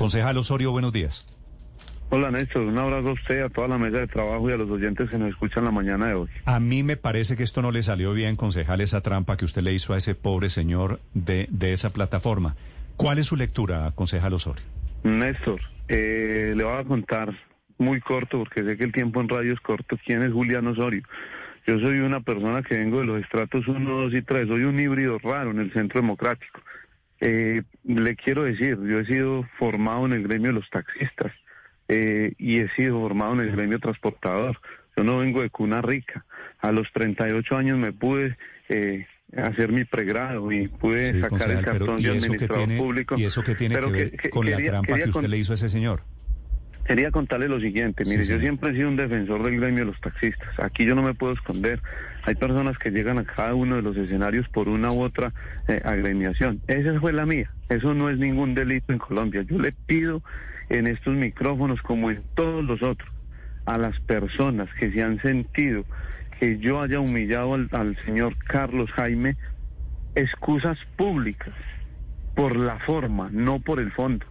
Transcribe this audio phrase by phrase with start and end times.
[0.00, 1.26] Concejal Osorio, buenos días.
[2.08, 4.70] Hola Néstor, un abrazo a usted, a toda la mesa de trabajo y a los
[4.70, 6.28] oyentes que nos escuchan la mañana de hoy.
[6.46, 9.60] A mí me parece que esto no le salió bien, concejal, esa trampa que usted
[9.60, 12.56] le hizo a ese pobre señor de, de esa plataforma.
[12.96, 14.62] ¿Cuál es su lectura, concejal Osorio?
[15.02, 17.36] Néstor, eh, le voy a contar
[17.76, 21.02] muy corto, porque sé que el tiempo en radio es corto, quién es Julián Osorio.
[21.66, 24.80] Yo soy una persona que vengo de los estratos 1, 2 y 3, soy un
[24.80, 26.62] híbrido raro en el centro democrático.
[27.20, 31.32] Eh, le quiero decir, yo he sido formado en el gremio de los taxistas
[31.88, 34.58] eh, y he sido formado en el gremio transportador.
[34.96, 36.24] Yo no vengo de cuna rica.
[36.60, 38.36] A los 38 años me pude
[38.68, 42.78] eh, hacer mi pregrado y pude Sí, sacar concejal, el cartón ¿y de administrador tiene,
[42.80, 43.14] público.
[43.18, 45.38] ¿Y eso que tiene Pero que ver que- con la trampa que usted con- le
[45.38, 46.02] hizo a ese señor?
[46.90, 49.92] Quería contarle lo siguiente, Sí, mire, yo siempre he sido un defensor del gremio de
[49.92, 50.58] los taxistas.
[50.58, 51.80] Aquí yo no me puedo esconder.
[52.24, 55.32] Hay personas que llegan a cada uno de los escenarios por una u otra
[55.68, 56.60] eh, agremiación.
[56.66, 57.48] Esa fue la mía.
[57.68, 59.42] Eso no es ningún delito en Colombia.
[59.42, 60.20] Yo le pido
[60.68, 63.08] en estos micrófonos, como en todos los otros,
[63.66, 65.84] a las personas que se han sentido
[66.40, 69.36] que yo haya humillado al, al señor Carlos Jaime,
[70.16, 71.54] excusas públicas
[72.34, 74.26] por la forma, no por el fondo.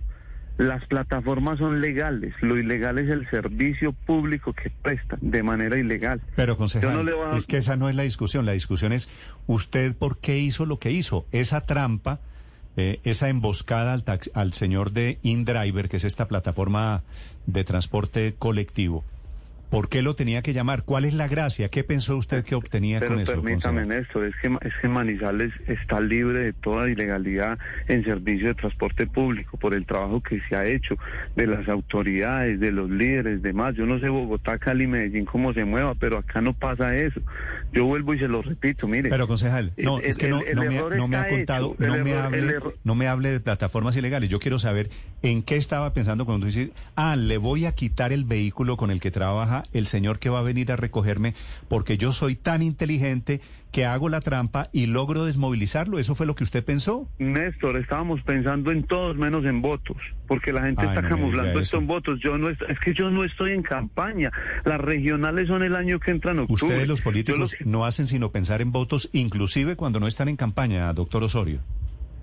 [0.59, 6.21] Las plataformas son legales, lo ilegal es el servicio público que prestan de manera ilegal.
[6.35, 8.45] Pero, concejal, no a- es que esa no es la discusión.
[8.45, 9.09] La discusión es
[9.47, 11.25] usted por qué hizo lo que hizo.
[11.31, 12.19] Esa trampa,
[12.75, 17.03] eh, esa emboscada al, tax- al señor de InDriver, que es esta plataforma
[17.45, 19.05] de transporte colectivo.
[19.69, 20.83] ¿Por qué lo tenía que llamar?
[20.83, 21.69] ¿Cuál es la gracia?
[21.69, 23.31] ¿Qué pensó usted que obtenía Pero con eso?
[23.33, 23.85] permítame?
[23.85, 29.05] Néstor, es que, es que Manizales está libre de toda ilegalidad en servicio de transporte
[29.05, 30.95] público por el trabajo que se ha hecho
[31.35, 33.75] de las autoridades, de los líderes, demás.
[33.75, 37.21] Yo no sé Bogotá, Cali, Medellín cómo se mueva, pero acá no pasa eso.
[37.71, 39.09] Yo vuelvo y se lo repito, mire.
[39.09, 41.27] Pero concejal, no, el- es que no, el- el no me, error no me ha
[41.29, 44.29] contado, hecho, no me error- hable, no me hable de plataformas ilegales.
[44.29, 44.89] Yo quiero saber
[45.21, 48.99] en qué estaba pensando cuando dice, ah, le voy a quitar el vehículo con el
[48.99, 51.33] que trabaja el señor que va a venir a recogerme
[51.67, 55.99] porque yo soy tan inteligente que hago la trampa y logro desmovilizarlo.
[55.99, 57.07] ¿Eso fue lo que usted pensó?
[57.19, 61.59] Néstor, estábamos pensando en todos menos en votos, porque la gente Ay, está no camuflando
[61.59, 62.19] esto en votos.
[62.23, 64.31] Yo no est- es que yo no estoy en campaña.
[64.65, 66.65] Las regionales son el año que entra en octubre.
[66.65, 70.91] Ustedes los políticos no hacen sino pensar en votos, inclusive cuando no están en campaña,
[70.93, 71.59] doctor Osorio.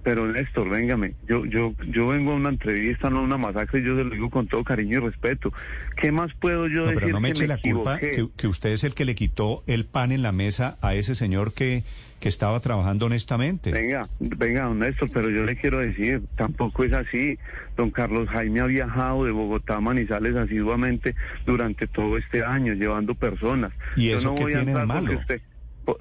[0.07, 3.83] Pero Néstor, véngame, yo, yo, yo vengo a una entrevista, no a una masacre, y
[3.83, 5.53] yo se lo digo con todo cariño y respeto.
[6.01, 8.47] ¿Qué más puedo yo No, decir pero no me que eche la culpa que, que
[8.47, 11.83] usted es el que le quitó el pan en la mesa a ese señor que,
[12.21, 13.73] que estaba trabajando honestamente.
[13.73, 17.37] Venga, venga, don Néstor, pero yo le quiero decir, tampoco es así.
[17.77, 21.17] Don Carlos Jaime ha viajado de Bogotá a Manizales asiduamente
[21.47, 23.73] durante todo este año, llevando personas.
[23.97, 25.19] ¿Y Yo eso no qué voy a tiene porque malo?
[25.19, 25.41] Usted,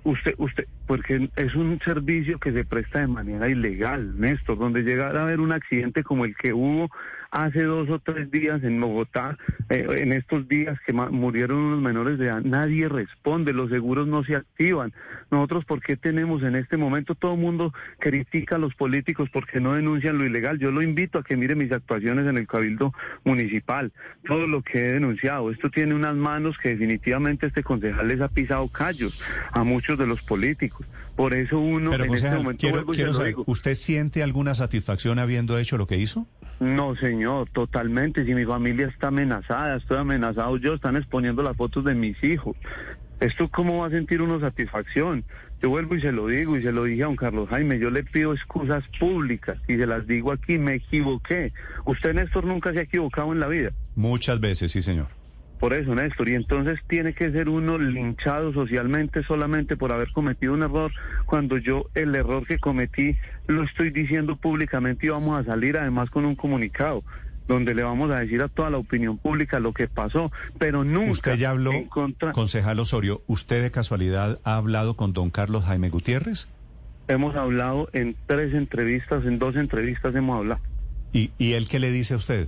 [0.04, 5.10] usted, usted, porque es un servicio que se presta de manera ilegal, Néstor, donde llega
[5.10, 6.90] a haber un accidente como el que hubo
[7.36, 9.38] hace dos o tres días en Bogotá,
[9.70, 14.24] eh, en estos días que murieron unos menores de edad, nadie responde, los seguros no
[14.24, 14.94] se activan.
[15.32, 17.14] Nosotros, ¿por qué tenemos en este momento?
[17.14, 20.60] Todo el mundo critica a los políticos porque no denuncian lo ilegal.
[20.60, 22.94] Yo lo invito a que mire mis actuaciones en el Cabildo
[23.26, 23.92] Municipal,
[24.26, 25.52] todo lo que he denunciado.
[25.52, 30.08] Esto tiene unas manos que definitivamente este concejal les ha pisado callos a muchos de
[30.08, 30.75] los políticos.
[31.16, 33.44] Por eso uno Pero, en este momento quiero, quiero saber, digo.
[33.48, 36.28] ¿usted siente alguna satisfacción habiendo hecho lo que hizo?
[36.60, 38.26] No, señor, totalmente.
[38.26, 42.56] Si mi familia está amenazada, estoy amenazado yo, están exponiendo las fotos de mis hijos.
[43.20, 45.24] ¿Esto cómo va a sentir uno satisfacción?
[45.62, 47.90] Yo vuelvo y se lo digo y se lo dije a don Carlos Jaime, yo
[47.90, 51.54] le pido excusas públicas y se las digo aquí, me equivoqué.
[51.86, 53.72] Usted, Néstor, nunca se ha equivocado en la vida.
[53.96, 55.08] Muchas veces, sí, señor.
[55.60, 60.54] Por eso, Néstor, y entonces tiene que ser uno linchado socialmente solamente por haber cometido
[60.54, 60.92] un error,
[61.26, 63.16] cuando yo el error que cometí
[63.48, 67.04] lo estoy diciendo públicamente y vamos a salir además con un comunicado
[67.48, 71.12] donde le vamos a decir a toda la opinión pública lo que pasó, pero nunca
[71.12, 72.32] Usted ya habló, contra...
[72.32, 76.48] concejal Osorio, ¿usted de casualidad ha hablado con don Carlos Jaime Gutiérrez?
[77.08, 80.62] Hemos hablado en tres entrevistas, en dos entrevistas hemos hablado.
[81.14, 82.48] ¿Y, y él qué le dice a usted?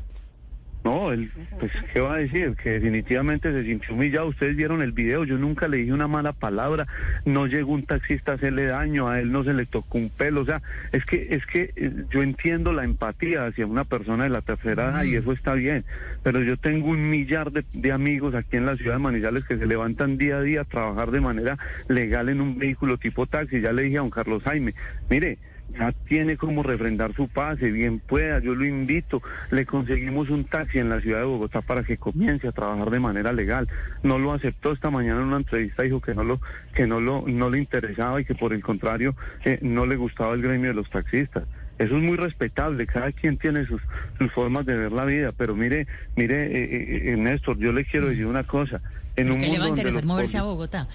[0.87, 1.29] No, él,
[1.59, 2.55] pues, ¿qué va a decir?
[2.55, 4.27] Que definitivamente se sintió humillado.
[4.27, 6.87] Ustedes vieron el video, yo nunca le dije una mala palabra.
[7.25, 10.41] No llegó un taxista a hacerle daño, a él no se le tocó un pelo.
[10.41, 10.61] O sea,
[10.93, 14.91] es que, es que eh, yo entiendo la empatía hacia una persona de la tercera
[14.91, 15.83] edad y eso está bien.
[16.23, 19.57] Pero yo tengo un millar de, de amigos aquí en la ciudad de Manizales que
[19.57, 21.57] se levantan día a día a trabajar de manera
[21.89, 23.59] legal en un vehículo tipo taxi.
[23.59, 24.73] Ya le dije a don Carlos Jaime,
[25.09, 25.37] mire,
[25.69, 29.21] ya tiene como refrendar su pase, bien pueda, yo lo invito,
[29.51, 32.99] le conseguimos un taxi en la ciudad de Bogotá para que comience a trabajar de
[32.99, 33.67] manera legal.
[34.03, 36.39] No lo aceptó esta mañana en una entrevista, dijo que no lo,
[36.73, 40.33] que no lo, no le interesaba y que por el contrario eh, no le gustaba
[40.33, 41.43] el gremio de los taxistas.
[41.77, 43.81] Eso es muy respetable, cada quien tiene sus,
[44.17, 45.85] sus formas de ver la vida, pero mire,
[46.15, 48.81] mire, eh, eh, Néstor, yo le quiero decir una cosa.
[49.15, 50.87] En un mundo le va a interesar moverse a Bogotá.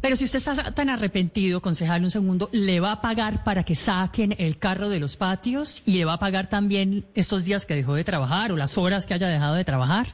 [0.00, 3.74] Pero si usted está tan arrepentido, concejal, un segundo, ¿le va a pagar para que
[3.74, 7.74] saquen el carro de los patios y le va a pagar también estos días que
[7.74, 10.06] dejó de trabajar o las horas que haya dejado de trabajar?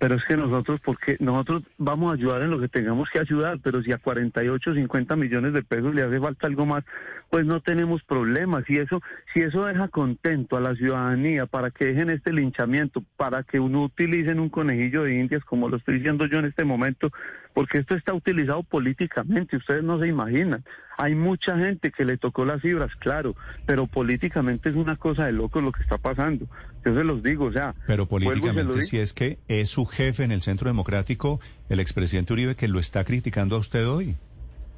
[0.00, 3.58] Pero es que nosotros, porque nosotros vamos a ayudar en lo que tengamos que ayudar,
[3.62, 6.84] pero si a 48, 50 millones de pesos le hace falta algo más,
[7.28, 8.64] pues no tenemos problemas.
[8.66, 9.02] Si eso,
[9.34, 13.84] si eso deja contento a la ciudadanía para que dejen este linchamiento, para que uno
[13.84, 17.10] utilicen un conejillo de indias, como lo estoy diciendo yo en este momento,
[17.54, 20.64] porque esto está utilizado políticamente, ustedes no se imaginan.
[20.98, 23.34] Hay mucha gente que le tocó las fibras, claro,
[23.66, 26.46] pero políticamente es una cosa de loco lo que está pasando.
[26.84, 27.74] Yo se los digo, o sea...
[27.86, 32.54] Pero políticamente si es que es su jefe en el Centro Democrático, el expresidente Uribe,
[32.54, 34.16] que lo está criticando a usted hoy.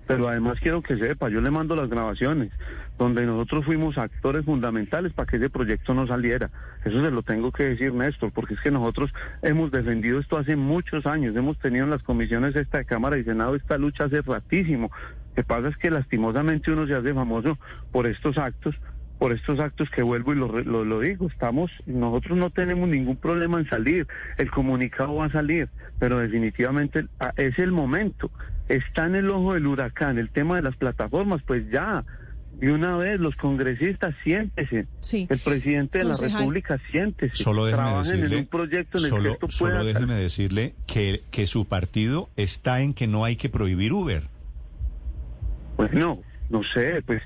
[0.07, 2.51] Pero además quiero que sepa, yo le mando las grabaciones,
[2.99, 6.51] donde nosotros fuimos actores fundamentales para que ese proyecto no saliera.
[6.85, 9.13] Eso se lo tengo que decir, Néstor, porque es que nosotros
[9.43, 13.25] hemos defendido esto hace muchos años, hemos tenido en las comisiones esta de Cámara y
[13.25, 14.91] Senado esta lucha hace ratísimo.
[15.29, 17.57] Lo que pasa es que lastimosamente uno se hace famoso
[17.91, 18.75] por estos actos,
[19.23, 23.15] por estos actos que vuelvo y lo, lo, lo, digo, estamos, nosotros no tenemos ningún
[23.15, 25.69] problema en salir, el comunicado va a salir,
[26.01, 28.33] pero definitivamente ah, es el momento,
[28.69, 32.05] está en el ojo del huracán el tema de las plataformas, pues ya,
[32.61, 38.35] y una vez los congresistas, siéntese, el presidente de la República, siéntese, solo trabajen en
[38.35, 39.79] un proyecto en el que esto pueda...
[39.79, 44.25] Solo déjeme decirle que, que su partido está en que no hay que prohibir Uber.
[45.77, 46.21] Pues no,
[46.53, 47.23] no sé, pues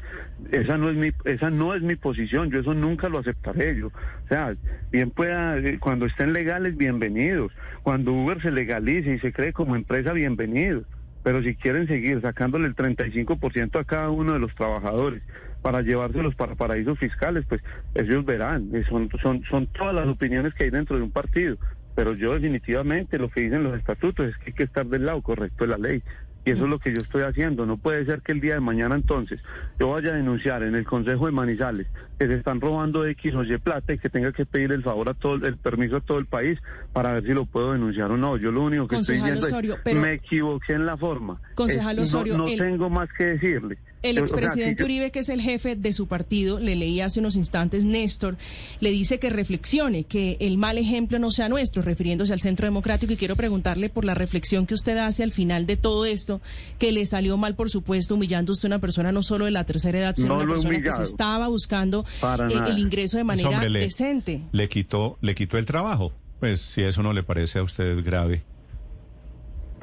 [0.52, 3.88] esa no es mi esa no es mi posición, yo eso nunca lo aceptaré yo.
[3.88, 4.54] O sea,
[4.92, 7.52] bien pueda eh, cuando estén legales bienvenidos,
[7.82, 10.84] cuando Uber se legalice y se cree como empresa bienvenidos,
[11.24, 15.24] pero si quieren seguir sacándole el 35% a cada uno de los trabajadores
[15.60, 17.60] para llevárselos para paraísos fiscales, pues
[17.96, 21.56] ellos verán, eh, son son son todas las opiniones que hay dentro de un partido,
[21.96, 25.20] pero yo definitivamente lo que dicen los estatutos es que hay que estar del lado
[25.20, 26.00] correcto de la ley.
[26.46, 27.66] Y eso es lo que yo estoy haciendo.
[27.66, 29.40] No puede ser que el día de mañana entonces
[29.80, 31.88] yo vaya a denunciar en el Consejo de Manizales
[32.20, 35.08] que se están robando X o Y plata y que tenga que pedir el favor
[35.08, 36.56] a todo el permiso a todo el país
[36.92, 38.36] para ver si lo puedo denunciar o no.
[38.36, 39.44] Yo lo único que estoy diciendo
[39.84, 41.40] es me equivoqué en la forma.
[41.56, 43.78] Concejal Osorio, no, tengo más que decirle.
[44.10, 47.84] El expresidente Uribe, que es el jefe de su partido, le leí hace unos instantes,
[47.84, 48.36] Néstor,
[48.80, 53.12] le dice que reflexione, que el mal ejemplo no sea nuestro, refiriéndose al Centro Democrático.
[53.12, 56.40] Y quiero preguntarle por la reflexión que usted hace al final de todo esto,
[56.78, 59.64] que le salió mal, por supuesto, humillando usted a una persona no solo de la
[59.64, 64.42] tercera edad, sino una persona que se estaba buscando eh, el ingreso de manera decente.
[64.52, 66.12] Le quitó, le quitó el trabajo.
[66.40, 68.44] Pues si eso no le parece a usted grave.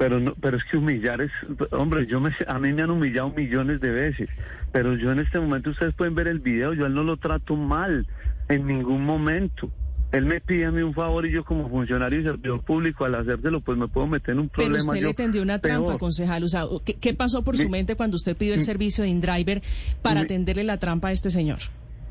[0.04, 1.30] Pero no, pero es que humillar es,
[1.70, 4.28] hombre, yo me, a mí me han humillado millones de veces,
[4.70, 7.16] pero yo en este momento ustedes pueden ver el video, yo a él no lo
[7.16, 8.06] trato mal
[8.50, 9.70] en ningún momento.
[10.12, 13.14] Él me pide a mí un favor y yo como funcionario y servidor público al
[13.14, 14.74] hacérselo pues me puedo meter en un problema.
[14.74, 16.44] Pero usted le tendió una trampa, concejal.
[16.84, 19.62] ¿qué, pasó por su mente cuando usted pidió el servicio de InDriver
[20.02, 21.60] para atenderle la trampa a este señor?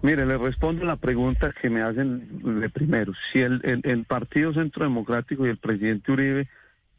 [0.02, 3.14] Mire, le respondo la pregunta que me hacen de primero.
[3.32, 6.50] Si el, el Partido Centro Democrático y el presidente Uribe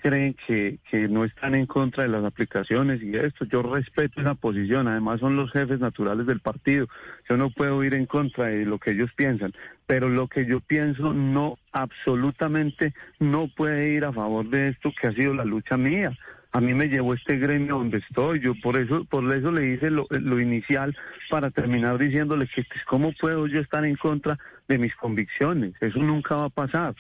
[0.05, 3.47] creen que, que no están en contra de las aplicaciones y esto.
[3.47, 6.87] Yo respeto esa posición, además son los jefes naturales del partido.
[7.29, 9.55] Yo no puedo ir en contra de lo que ellos piensan,
[9.87, 15.08] pero lo que yo pienso no, absolutamente no puede ir a favor de esto que
[15.08, 16.13] ha sido la lucha mía.
[16.53, 19.91] A mí me llevó este gremio donde estoy, yo por eso, por eso le hice
[19.91, 20.94] lo, lo inicial
[21.31, 25.73] para terminar diciéndole que cómo puedo yo estar en contra de mis convicciones.
[25.81, 26.94] Eso nunca va a pasar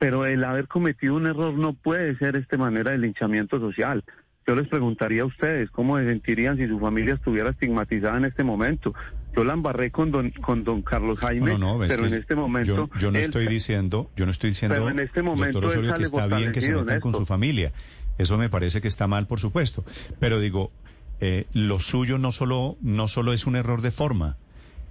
[0.00, 4.02] pero el haber cometido un error no puede ser esta manera de linchamiento social.
[4.46, 8.42] Yo les preguntaría a ustedes cómo se sentirían si su familia estuviera estigmatizada en este
[8.42, 8.94] momento.
[9.36, 11.54] Yo la embarré con don con don Carlos Jaime,
[11.86, 15.60] pero en este momento yo, no estoy diciendo, yo no estoy diciendo, en este momento
[15.60, 17.72] doctor que está bien que se metan con su familia.
[18.16, 19.84] Eso me parece que está mal, por supuesto.
[20.18, 20.72] Pero digo,
[21.20, 24.38] eh, lo suyo no solo no solo es un error de forma,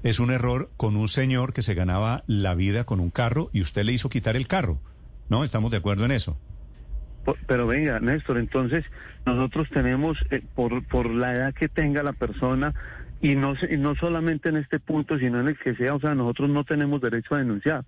[0.04, 3.62] es un error con un señor que se ganaba la vida con un carro y
[3.62, 4.78] usted le hizo quitar el carro.
[5.30, 5.44] ¿No?
[5.44, 6.38] ¿Estamos de acuerdo en eso?
[7.48, 8.84] Pero venga, Néstor, entonces
[9.26, 12.74] nosotros tenemos, eh, por, por la edad que tenga la persona,
[13.22, 16.16] y no, y no solamente en este punto, sino en el que sea, o sea,
[16.16, 17.86] nosotros no tenemos derecho a denunciar.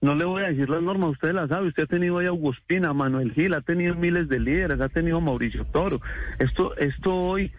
[0.00, 2.30] No le voy a decir las normas, usted las sabe, usted ha tenido ahí a
[2.30, 6.00] Augustina, a Manuel Gil, ha tenido miles de líderes, ha tenido a Mauricio Toro.
[6.38, 7.52] Esto, esto hoy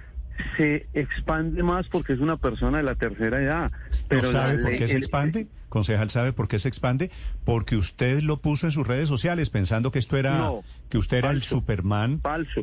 [0.58, 3.72] se expande más porque es una persona de la tercera edad.
[4.08, 5.48] Pero ¿Sabe por qué se expande?
[5.69, 7.12] Concejal, ¿sabe por qué se expande?
[7.46, 10.51] Porque usted lo puso en sus redes sociales pensando que esto era,
[10.89, 12.19] que usted era el Superman.
[12.22, 12.62] Falso,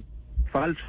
[0.51, 0.81] falso.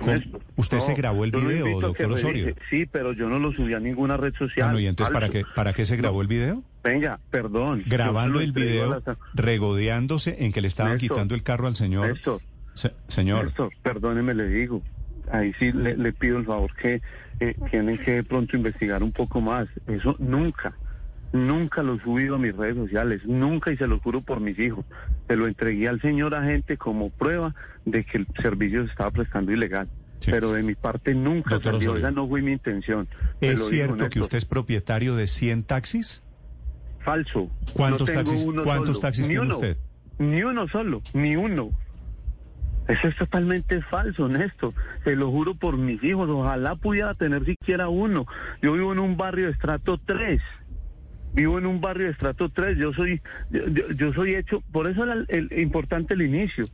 [0.55, 2.55] ¿Usted se grabó el video, doctor Osorio?
[2.69, 4.67] Sí, pero yo no lo subí a ninguna red social.
[4.69, 6.63] Bueno, ¿y entonces para qué, para qué se grabó el video?
[6.83, 7.83] Venga, perdón.
[7.85, 12.07] Grabando el video, la- regodeándose en que le estaban Néstor, quitando el carro al señor.
[12.07, 12.41] Néstor,
[12.73, 14.81] Se- señor, Néstor, perdóneme, le digo.
[15.31, 17.01] Ahí sí le, le pido el favor que
[17.39, 19.67] eh, tienen que de pronto investigar un poco más.
[19.87, 20.73] Eso nunca,
[21.33, 24.57] nunca lo he subido a mis redes sociales, nunca y se lo juro por mis
[24.59, 24.85] hijos.
[25.27, 27.53] Se lo entregué al señor agente como prueba
[27.85, 29.87] de que el servicio se estaba prestando ilegal.
[30.19, 30.31] Sí.
[30.31, 33.07] Pero de mi parte nunca salió, esa no fue mi intención.
[33.39, 36.23] ¿es cierto que usted es propietario de 100 taxis?
[36.99, 37.49] Falso.
[37.73, 38.99] ¿Cuántos No taxis- cuántos solo.
[38.99, 39.55] taxis Ni tiene uno.
[39.55, 39.77] usted?
[40.19, 41.69] Ni uno solo, ni uno.
[42.87, 44.73] Eso es totalmente falso, Néstor.
[45.03, 46.29] Se lo juro por mis hijos.
[46.29, 48.25] Ojalá pudiera tener siquiera uno.
[48.61, 50.41] Yo vivo en un barrio de estrato 3.
[51.33, 52.77] Vivo en un barrio de estrato 3.
[52.77, 53.61] Yo soy, yo,
[53.95, 56.65] yo- soy hecho, por eso era el, el- importante el inicio.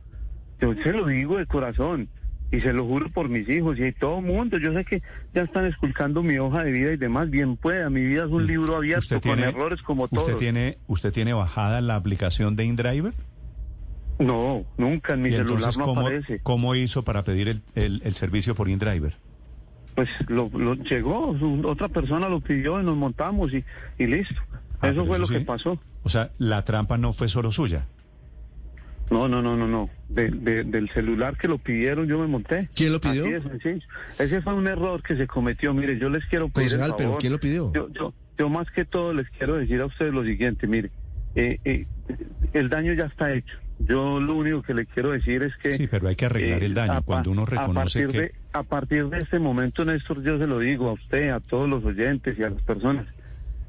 [0.60, 2.08] Yo se lo digo de corazón.
[2.52, 4.58] Y se lo juro por mis hijos y todo el mundo.
[4.58, 5.02] Yo sé que
[5.34, 7.28] ya están esculcando mi hoja de vida y demás.
[7.28, 7.90] Bien pueda.
[7.90, 10.22] Mi vida es un libro abierto ¿Usted con errores como todos.
[10.22, 13.12] ¿usted tiene, ¿Usted tiene bajada la aplicación de InDriver?
[14.26, 16.40] No, nunca en mi ¿Y celular entonces no cómo, aparece.
[16.42, 19.14] cómo hizo para pedir el, el- el servicio por InDriver?
[19.94, 23.64] Pues lo, lo- llegó, su- otra persona lo pidió y nos montamos y,
[23.98, 24.40] y listo.
[24.80, 25.34] Ah, eso fue lo sí.
[25.34, 25.78] que pasó.
[26.02, 27.86] O sea, la trampa no fue solo suya.
[29.10, 29.90] No, no, no, no, no.
[30.08, 32.68] De- de- del celular que lo pidieron yo me monté.
[32.74, 33.24] ¿Quién lo pidió?
[33.26, 33.78] Así.
[34.18, 35.74] Ese fue un error que se cometió.
[35.74, 37.18] Mire, yo les quiero pedir el Concejal, pero.
[37.18, 37.70] ¿quién lo pidió?
[37.74, 40.90] Yo, yo, yo más que todo les quiero decir a ustedes lo siguiente, mire,
[41.34, 41.86] eh, eh,
[42.54, 43.54] el daño ya está hecho.
[43.88, 45.72] Yo lo único que le quiero decir es que...
[45.72, 46.92] Sí, pero hay que arreglar eh, el daño.
[46.92, 48.20] a pa- Cuando uno a reconoce partir que...
[48.20, 51.68] de- a partir de este momento, Néstor, yo se lo digo a usted, a todos
[51.68, 53.06] los oyentes y a las personas.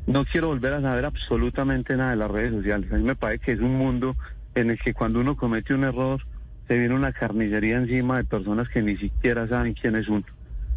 [0.08, 2.92] No quiero volver a saber absolutamente nada de las redes sociales.
[2.92, 4.16] A mí me parece que es un mundo
[4.54, 6.22] en el que cuando uno comete un error,
[6.68, 10.24] se viene una carnicería encima de personas que ni siquiera saben quién es uno.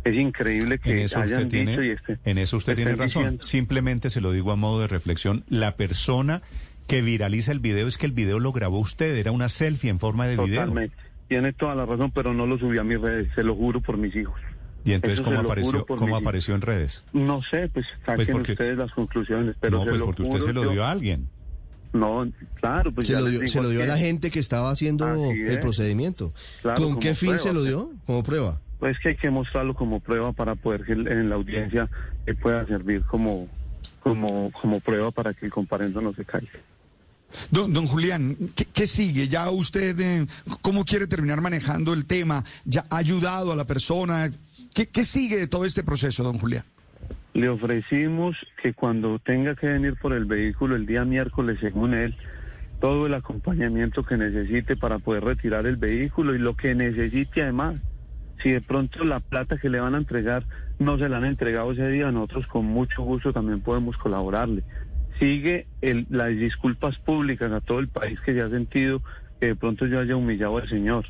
[0.04, 3.22] Es increíble que hayan dicho y tiene, este, en eso usted tiene razón.
[3.22, 3.42] diciendo.
[3.42, 5.44] Simplemente se lo digo a modo de reflexión.
[5.48, 6.40] La persona
[6.88, 9.14] que viraliza el video es que el video lo grabó usted.
[9.16, 10.62] Era una selfie en forma de video.
[10.62, 10.96] Totalmente.
[11.28, 13.96] Tiene toda la razón, pero no lo subí a mis redes, se lo juro por
[13.98, 14.40] mis hijos.
[14.84, 17.04] Y entonces, Eso ¿cómo apareció, cómo apareció en redes?
[17.12, 20.40] No sé, pues saquen porque- ustedes las conclusiones, pero no, se pues lo porque usted
[20.40, 21.28] se lo yo- dio a alguien.
[21.92, 24.70] No, claro, pues se ya lo dio, se lo dio a la gente que estaba
[24.70, 25.58] haciendo Así el es.
[25.58, 26.32] procedimiento.
[26.62, 27.66] Claro, ¿Con como qué fin prueba, se lo pues.
[27.68, 27.90] dio?
[28.06, 28.60] Como prueba.
[28.78, 31.88] Pues que hay que mostrarlo como prueba para poder que en la audiencia
[32.40, 33.48] pueda servir como,
[34.00, 36.48] como, como prueba para que el comparendo no se caiga.
[37.50, 39.28] Don, Julián, ¿qué, qué sigue?
[39.28, 40.26] ¿Ya usted eh,
[40.62, 42.44] cómo quiere terminar manejando el tema?
[42.64, 44.30] ¿Ya ha ayudado a la persona?
[44.74, 46.64] ¿Qué, qué sigue de todo este proceso, don Julián?
[47.34, 52.16] Le ofrecimos que cuando tenga que venir por el vehículo el día miércoles, según él,
[52.80, 57.80] todo el acompañamiento que necesite para poder retirar el vehículo y lo que necesite además.
[58.42, 60.44] Si de pronto la plata que le van a entregar
[60.78, 64.62] no se la han entregado ese día, nosotros con mucho gusto también podemos colaborarle.
[65.18, 69.02] Sigue el, las disculpas públicas a todo el país que se ha sentido
[69.40, 71.06] que de pronto yo haya humillado al Señor.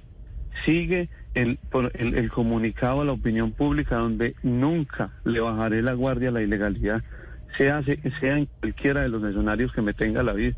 [0.64, 1.58] Sigue el,
[1.94, 6.42] el, el comunicado a la opinión pública donde nunca le bajaré la guardia a la
[6.42, 7.02] ilegalidad,
[7.56, 10.56] sea, sea en cualquiera de los escenarios que me tenga la vida.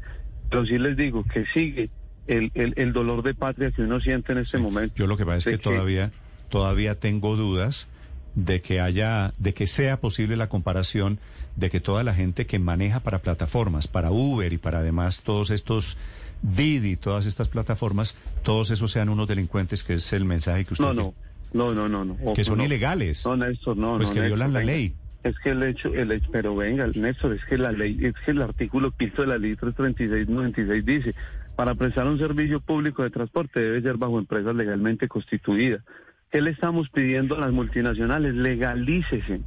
[0.48, 1.90] Pero sí les digo que sigue
[2.26, 4.94] el, dolor de patria que uno siente en este momento.
[4.96, 6.12] Yo lo que pasa es De que todavía,
[6.48, 7.88] todavía tengo dudas
[8.34, 11.18] de que haya, de que sea posible la comparación
[11.56, 15.50] de que toda la gente que maneja para plataformas, para Uber y para además todos
[15.50, 15.98] estos
[16.42, 20.84] Didi, todas estas plataformas, todos esos sean unos delincuentes, que es el mensaje que usted
[20.84, 21.14] No, no,
[21.52, 22.32] no, no, no, no.
[22.32, 22.64] Que son no.
[22.64, 23.26] ilegales.
[23.26, 24.72] No, Néstor, no, Pues no, que Néstor, violan la venga.
[24.72, 24.94] ley.
[25.22, 28.30] Es que el hecho, el hecho, pero venga, Néstor, es que la ley, es que
[28.30, 31.14] el artículo quinto de la ley 336-96 dice,
[31.56, 35.82] para prestar un servicio público de transporte debe ser bajo empresas legalmente constituidas.
[36.30, 38.34] ¿Qué le estamos pidiendo a las multinacionales?
[38.34, 39.40] Legalícese.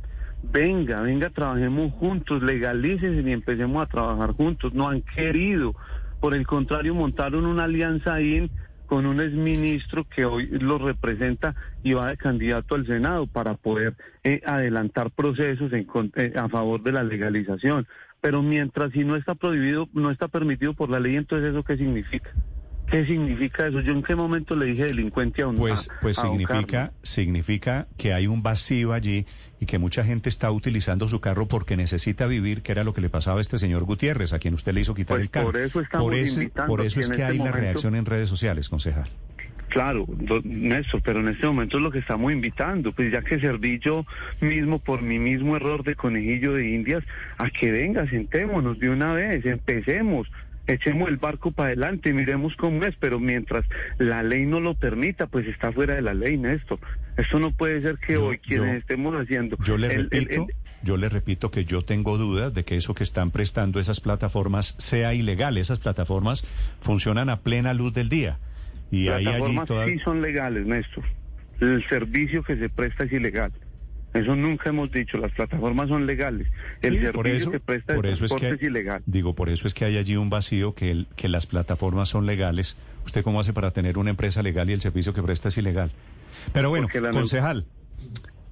[0.43, 4.73] Venga, venga, trabajemos juntos, legalícese y empecemos a trabajar juntos.
[4.73, 5.73] No han querido.
[6.19, 8.51] Por el contrario, montaron una alianza ahí
[8.85, 13.95] con un exministro que hoy lo representa y va de candidato al Senado para poder
[14.25, 17.87] eh, adelantar procesos en eh, a favor de la legalización.
[18.19, 21.77] Pero mientras si no está prohibido, no está permitido por la ley, entonces eso qué
[21.77, 22.29] significa?
[22.93, 23.79] ¿Qué significa eso?
[23.81, 28.13] Yo en qué momento le dije delincuente a un Pues, pues a significa, significa que
[28.13, 29.25] hay un vacío allí
[29.59, 33.01] y que mucha gente está utilizando su carro porque necesita vivir, que era lo que
[33.01, 35.45] le pasaba a este señor Gutiérrez, a quien usted le hizo quitar Pues el carro.
[35.47, 38.69] por eso estamos por eso, por es que este hay la reacción en redes sociales,
[38.69, 39.09] concejal.
[39.69, 43.39] Claro, do- Néstor, pero en este momento es lo que estamos invitando, pues ya que
[43.39, 44.05] serví yo
[44.39, 47.03] mismo por mi mismo error de conejillo de indias,
[47.39, 50.27] a que venga, sentémonos de una vez, empecemos.
[50.67, 53.65] Echemos el barco para adelante y miremos cómo es, pero mientras
[53.97, 56.79] la ley no lo permita, pues está fuera de la ley, Néstor.
[57.17, 59.57] Esto no puede ser que Yo- hoy quienes yo- estemos haciendo...
[59.63, 62.93] Yo le el- repito, el- yo le repito que yo tengo dudas de que eso
[62.93, 65.57] que están prestando esas plataformas sea ilegal.
[65.57, 66.45] Esas plataformas
[66.81, 68.37] funcionan a plena luz del día.
[68.91, 71.03] Y ahí allí plataformas toda- sí son legales, Néstor.
[71.61, 73.51] El servicio que se presta es ilegal.
[74.13, 76.47] Eso nunca hemos dicho, las plataformas son legales.
[76.81, 79.01] El servicio por eso, que presta por el eso es ilegal.
[79.07, 82.25] digo, por eso es que hay allí un vacío que el- que las plataformas son
[82.27, 82.77] legales.
[83.05, 85.91] ¿Usted cómo hace para tener una empresa legal y el servicio que presta es ilegal?
[86.53, 87.65] Pero bueno, concejal,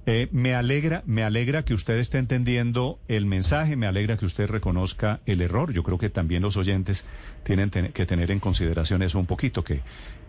[0.04, 4.48] eh, me alegra, me alegra que usted esté entendiendo el mensaje, me alegra que usted
[4.48, 5.72] reconozca el error.
[5.72, 7.06] Yo creo que también los oyentes
[7.44, 9.80] tienen ten- que tener en consideración eso un poquito, que,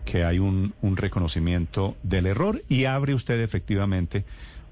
[0.04, 4.24] que hay un, un reconocimiento del error y abre usted efectivamente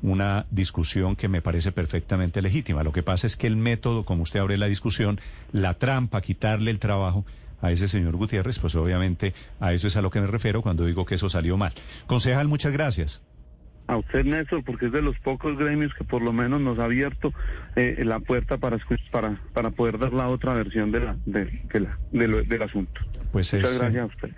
[0.02, 2.82] una discusión que me parece perfectamente legítima.
[2.82, 5.20] Lo que pasa es que el método, como usted abre la discusión,
[5.52, 7.24] la trampa, quitarle el trabajo
[7.60, 10.84] a ese señor Gutiérrez, pues obviamente a eso es a lo que me refiero cuando
[10.84, 11.72] digo que eso salió mal.
[12.06, 13.22] Concejal, muchas gracias.
[13.86, 16.84] A usted, Néstor, porque es de los pocos gremios que por lo menos nos ha
[16.84, 17.32] abierto
[17.76, 18.78] eh, la puerta para,
[19.12, 22.62] para para poder dar la otra versión de la, de, de la, de lo- del
[22.62, 23.00] asunto.
[23.30, 24.30] Pues Muchas es, gracias eh, a usted.